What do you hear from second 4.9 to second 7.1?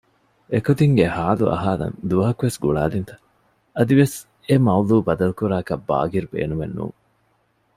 ބަދަލުކުރާކަށް ބާޤިރު ބޭނުމެއް ނޫން